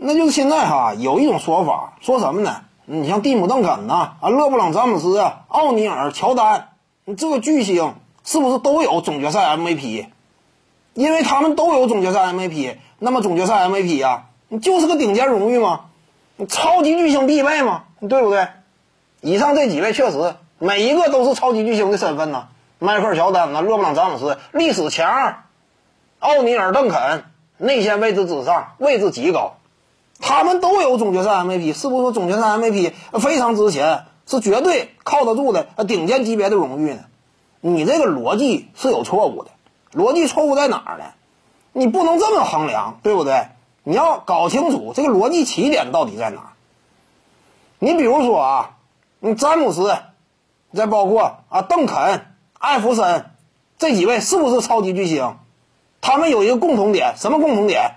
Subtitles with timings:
[0.00, 2.62] 那就是现在哈有一种说法，说什么呢？
[2.86, 6.68] 你像蒂姆·邓肯呐，啊，勒布朗·詹姆斯啊，奥尼尔、乔丹，
[7.16, 7.94] 这个巨星
[8.24, 10.06] 是不是都有总决赛 MVP？
[10.94, 15.86] 因为他们都有总决赛 MVP，那么总决赛 MVP 呀，你就是个顶尖荣誉吗？
[16.36, 17.82] 你超级巨星必备吗？
[18.08, 18.46] 对不对？
[19.20, 22.46] 以上这几位确实每一个都是超级巨星的身份呐，
[22.78, 25.42] 迈克尔·乔丹呐，勒布朗·詹姆斯，历史前二，
[26.20, 27.24] 奥尼尔、邓肯，
[27.58, 29.56] 内线位置之上，位置极高。
[30.20, 37.00] 他们都有总决赛 MVP，是不是说总决赛 MVP 非常值钱，是绝对靠得住的顶尖级别的荣誉呢？
[37.60, 39.50] 你这个逻辑是有错误的，
[39.92, 41.04] 逻辑错误在哪儿呢？
[41.72, 43.48] 你不能这么衡量，对不对？
[43.84, 46.52] 你要搞清楚这个逻辑起点到底在哪儿。
[47.78, 48.76] 你比如说啊，
[49.20, 49.96] 你詹姆斯，
[50.72, 52.26] 再包括啊邓肯、
[52.58, 53.30] 艾弗森
[53.78, 55.36] 这几位是不是超级巨星？
[56.00, 57.92] 他们有一个共同点，什么共同点？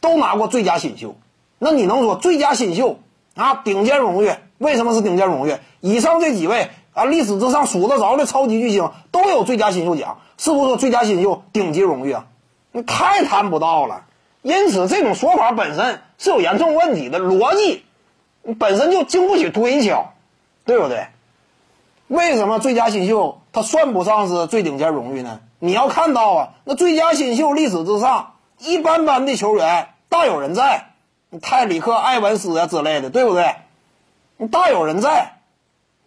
[0.00, 1.16] 都拿过最佳新秀。
[1.64, 2.98] 那你能说最佳新秀
[3.36, 3.54] 啊？
[3.54, 5.58] 顶尖荣誉，为什么是顶尖荣誉？
[5.80, 12.26] 以上这几位啊，历史之上数得着的超级巨星都有最佳新秀奖，是不是说最佳新秀顶级荣誉啊？
[12.72, 14.06] 你太谈不到了。
[14.42, 17.84] 因此，这种说法本身是有严重问题的，逻辑
[18.58, 20.14] 本身就经不起推敲，
[20.64, 21.06] 对不对？
[22.08, 25.38] 为什么最佳新秀他算不上是最顶尖荣誉呢？
[25.60, 30.88] 你要看到啊，那最佳新秀历史之上一般般的球员大有人在。
[31.40, 33.54] 泰里克·埃文斯啊之类的，对不对？
[34.36, 35.38] 你大有人在，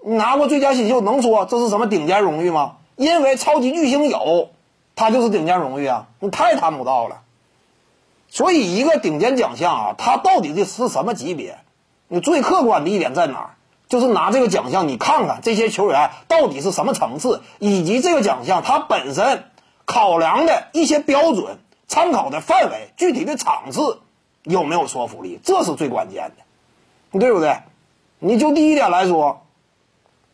[0.04, 2.78] 你拿过最佳新秀，能说这是什么顶尖荣誉吗？
[2.96, 4.50] 因为超级巨星有，
[4.96, 6.08] 他就是顶尖荣誉啊！
[6.20, 7.22] 你太谈不到了。
[8.30, 11.58] 所以，一个顶尖奖项啊，它到底的是什么级别？
[12.08, 13.50] 你最客观的一点在哪儿？
[13.88, 19.46] 就是拿这个奖项，你看看这些球员到底是什么层次，以及这个奖项它本身
[19.86, 24.00] 考量的一些标准、参考的范围、具体的场次。
[24.46, 25.40] 有没有说服力？
[25.44, 27.58] 这是最关键的，对不对？
[28.20, 29.46] 你就第一点来说，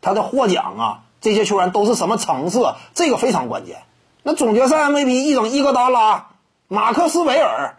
[0.02, 2.76] 他的获奖啊，这些球员都是什么层次？
[2.94, 3.84] 这个非常关键。
[4.24, 6.28] 那总决赛 MVP 一整伊戈达拉、
[6.68, 7.78] 马克斯韦尔，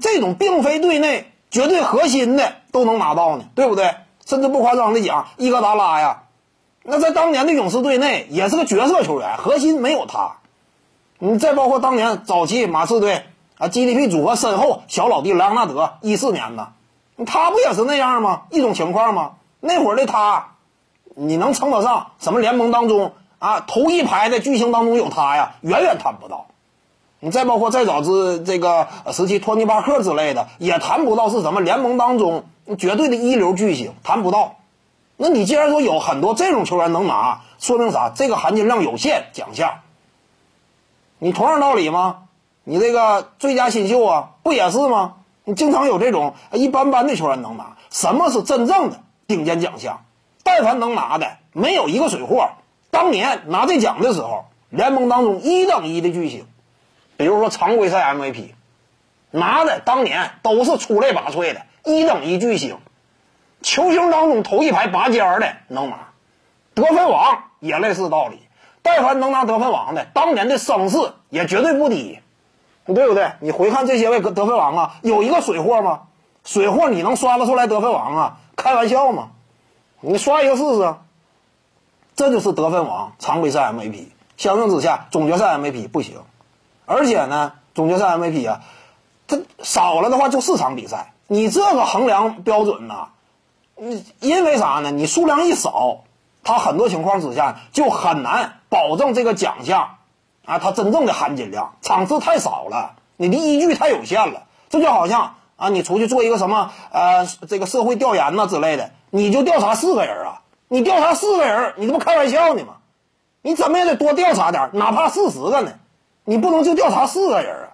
[0.00, 3.94] 这种并非队内绝对核心的都能拿到呢，对不对？
[4.26, 6.24] 甚至不夸张的讲，伊戈达拉呀，
[6.82, 10.38] 那在当年的勇士队内也是个角色球员，核心没有他。
[11.18, 13.24] 你再包括当年早期马刺队。
[13.58, 16.72] 啊，GDP 组合深厚，小老弟莱昂纳德，一四年的，
[17.26, 18.42] 他不也是那样吗？
[18.50, 19.32] 一种情况吗？
[19.60, 20.52] 那会儿的他，
[21.16, 25.56] 你能称得上什么联盟当中啊头一排的巨星当中有他呀？
[25.62, 26.46] 远远谈不到。
[27.20, 32.44] 你再包括再早之这个时期，托尼巴克之类的，也谈不到是什么联盟当中
[32.78, 34.54] 绝对的一流巨星，谈不到。
[35.16, 38.12] 那你既然说有很多这种球员能拿，说明啥？
[38.14, 39.80] 这个含金量有限奖项。
[41.18, 42.27] 你同样道理吗？
[42.70, 45.14] 你这个最佳新秀啊，不也是吗？
[45.44, 47.78] 你经常有这种一般般的球员能拿。
[47.90, 50.04] 什么是真正的顶尖奖项？
[50.44, 52.50] 但凡能拿的，没有一个水货。
[52.90, 56.44] 当年拿这奖的时候，联盟当中一等一的巨星，
[57.16, 58.50] 比如说常规赛 MVP，
[59.30, 62.76] 拿的当年都是出类拔萃的一等一巨星。
[63.62, 66.10] 球星当中头一排拔尖的能拿，
[66.74, 68.40] 得分王也类似道理。
[68.82, 70.98] 但凡能拿得分王的，当年的声势
[71.30, 72.20] 也绝对不低。
[72.94, 73.32] 对不对？
[73.40, 76.02] 你回看这些位得分王啊，有一个水货吗？
[76.44, 78.36] 水货你能刷得出来得分王啊？
[78.56, 79.30] 开玩笑吗？
[80.00, 80.94] 你刷一个试试。
[82.16, 84.06] 这就是得分王，常规赛 MVP。
[84.36, 86.16] 相应之下，总决赛 MVP 不行。
[86.86, 88.60] 而且呢，总决赛 MVP 啊，
[89.26, 91.12] 它少了的话就四场比赛。
[91.26, 93.08] 你这个衡量标准呢，
[93.76, 94.90] 你因为啥呢？
[94.90, 95.98] 你数量一少，
[96.42, 99.97] 它很多情况之下就很难保证这个奖项。
[100.48, 104.44] 啊，它真正的含金量场次太少了，你的依据太有限了。
[104.70, 112.76] 这就好像啊，你出去做一个什么呃这个社会调研呐之类的，你就调查四个人啊，你调查四个人，你这不开玩笑呢吗？
[113.42, 115.72] 你怎么也得多调查点，哪怕四十个呢，
[116.24, 117.68] 你不能就调查四个人啊。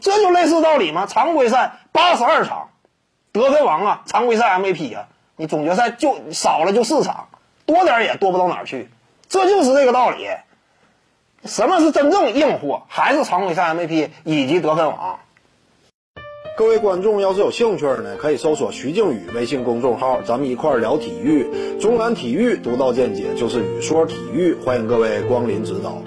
[0.00, 1.06] 这就类似道理吗？
[1.06, 2.70] 常规赛八十二场，
[3.30, 5.06] 得分王啊，常规赛 MVP 啊，
[5.36, 7.28] 你总决赛就少了就四场，
[7.64, 8.90] 多点也多不到哪儿去，
[9.28, 10.26] 这就是这个道理。
[11.44, 12.82] 什么是真正硬货？
[12.88, 15.18] 还是常规赛 MVP 以及得分王？
[16.56, 21.46] 各位观众要是有兴趣呢，可以搜索徐静宇微信公众号，咱们一块儿聊体育。
[21.78, 26.02] 中南体育独到见解就是语说体育，欢迎各位光临指导。